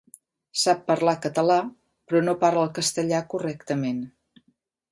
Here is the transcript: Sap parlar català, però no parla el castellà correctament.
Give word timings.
Sap 0.61 0.79
parlar 0.91 1.13
català, 1.25 1.57
però 2.09 2.21
no 2.29 2.35
parla 2.45 2.63
el 2.69 2.73
castellà 2.79 3.21
correctament. 3.35 4.01